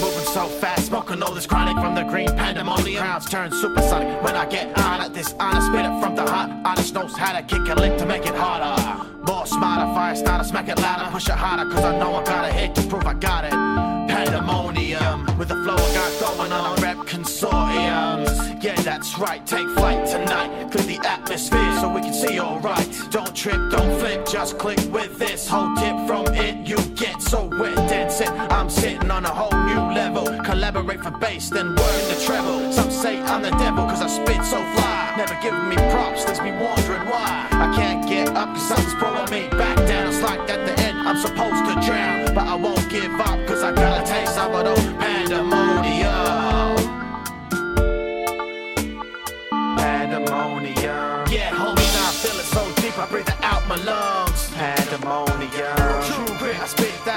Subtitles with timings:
[0.00, 3.02] Moving so fast, smoking all this chronic from the green pandemonium.
[3.02, 6.50] Crowds turn supersonic when I get on at this honest spit it from the hot.
[6.64, 9.08] Honest knows how to kick a lick to make it harder.
[9.26, 12.48] More smarter, fire starter, smack it louder, push it harder, cause I know I got
[12.48, 13.50] a hit to prove I got it.
[13.50, 18.62] Pandemonium, with the flow I got going on, rep consortiums.
[18.62, 22.88] Yeah, that's right, take flight tonight, clear the atmosphere so we can see alright.
[23.10, 26.17] Don't trip, don't flip, just click with this whole tip from
[27.28, 28.30] so wet, that's it.
[28.30, 30.24] I'm sitting on a whole new level.
[30.44, 32.72] Collaborate for bass, then word the treble.
[32.72, 35.14] Some say I'm the devil, cause I spit so fly.
[35.18, 37.46] Never giving me props, leaves me wondering why.
[37.50, 40.08] I can't get up, cause something's pulling me back down.
[40.08, 42.34] It's like at the end, I'm supposed to drown.
[42.34, 44.76] But I won't give up, cause I got a taste of it all.
[44.98, 46.76] Pandemonium.
[49.76, 51.26] Pandemonium.
[51.28, 54.07] Yeah, homie, now I feel it so deep, I breathe it out my lungs.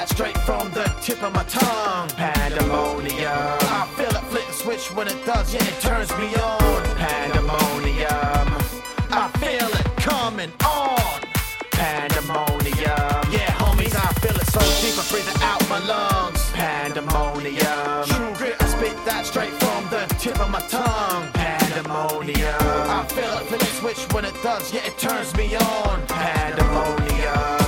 [0.02, 2.10] That straight from the tip of my tongue.
[2.18, 3.30] Pandemonium.
[3.30, 6.84] I feel it and switch when it does, yeah, it turns me on.
[6.98, 8.48] Pandemonium.
[9.12, 11.22] I feel it coming on.
[11.72, 13.22] Pandemonium.
[13.30, 16.50] Yeah, homies, I feel it so deep, I breathe it out my lungs.
[16.52, 18.06] Pandemonium.
[18.10, 21.30] True grit, I spit that straight from the tip of my tongue.
[21.34, 22.58] Pandemonium.
[22.90, 26.08] I feel it and switch when it does, yeah, it turns me on.
[26.08, 27.61] Pandemonium.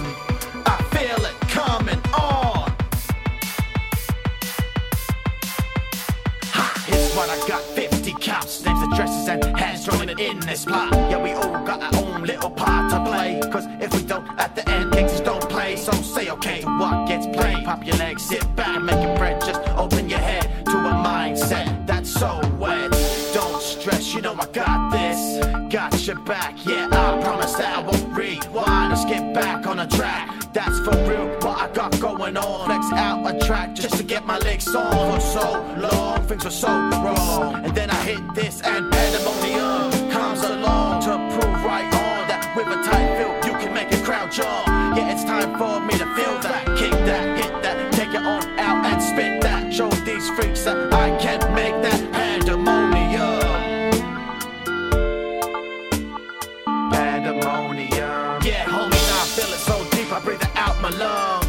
[7.23, 10.91] What I got 50 counts, names, addresses, and hands rolling in this plot.
[10.91, 13.39] Yeah, we all got our own little part to play.
[13.49, 15.77] Cause if we don't, at the end, gangsters don't play.
[15.77, 17.63] So say okay to what gets played.
[17.63, 19.39] Pop your legs, sit back, make it bread.
[19.39, 22.91] Just open your head to a mindset that's so wet.
[23.33, 25.39] Don't stress, you know I got this.
[25.71, 28.89] Got your back, yeah, I promise that I won't rewind.
[28.89, 30.51] Let's get back on the track.
[30.51, 31.33] That's for real,
[31.73, 32.65] got going on.
[32.65, 35.13] Flex out a track just to get my legs on.
[35.13, 37.55] For so long, things were so wrong.
[37.65, 42.67] And then I hit this and pandemonium comes along to prove right on that with
[42.67, 44.67] a tight feel you can make a crowd jump.
[44.95, 48.43] Yeah, it's time for me to feel that, kick that, hit that, take it on
[48.59, 49.73] out and spit that.
[49.73, 53.39] Show these freaks that I can make that pandemonium.
[56.91, 58.41] Pandemonium.
[58.43, 61.42] Yeah, homie, now I feel it so deep, I breathe it out my lungs.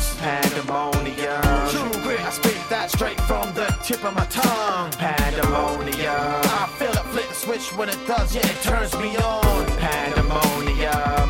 [3.84, 4.90] Tip of my tongue.
[4.92, 6.08] Pandemonium.
[6.08, 9.66] I feel it flip the switch when it does, yeah, it turns me on.
[9.76, 11.28] Pandemonium.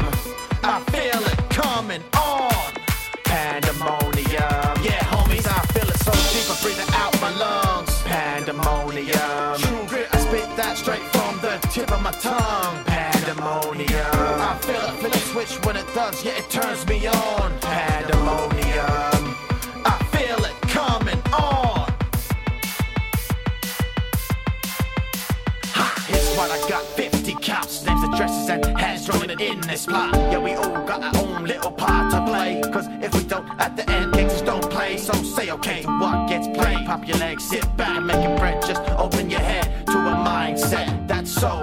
[0.63, 2.73] I feel it coming on.
[3.25, 4.71] Pandemonium.
[4.87, 7.91] Yeah, homies, I feel it so deep, I breathe it out my lungs.
[8.03, 9.59] Pandemonium.
[9.59, 12.85] True grit, I spit that straight from the tip of my tongue.
[12.85, 13.91] Pandemonium.
[13.91, 17.59] I feel it flip the switch when it does, yeah, it turns me on.
[17.59, 18.54] Pandemonium.
[26.45, 30.13] What I got 50 counts, names, addresses, and hands thrown in this plot.
[30.13, 32.61] Yeah, we all got our own little part to play.
[32.71, 34.99] Cause if we don't, at the end, gangsters don't play.
[34.99, 36.85] So say okay to what gets played.
[36.85, 38.61] Pop your legs, sit back, make it bread.
[38.61, 41.63] Just open your head to a mindset that's so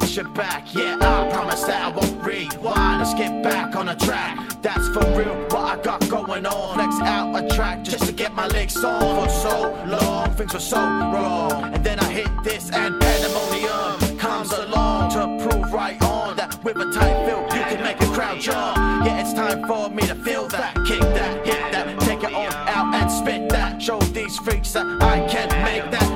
[0.00, 3.00] Got your back, yeah, I promise that I won't rewind.
[3.00, 4.38] Let's get back on the track.
[4.62, 6.74] That's for real, what I got going on.
[6.76, 9.00] Flex out a track just to get my legs on.
[9.00, 11.74] For so long, things were so wrong.
[11.74, 16.78] And then I hit this and pandemonium comes along to prove right on that with
[16.78, 18.78] a tight feel you can make a crowd jump.
[19.04, 22.50] Yeah, it's time for me to feel that, kick that, hit that, take it on
[22.66, 23.82] out and spit that.
[23.82, 26.11] Show these freaks that I can make that